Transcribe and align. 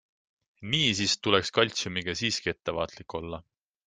Niisiis 0.69 1.11
tuleks 1.27 1.53
kaltsiumiga 1.57 2.15
siiski 2.21 2.51
ettevaatlik 2.53 3.17
olla. 3.21 3.41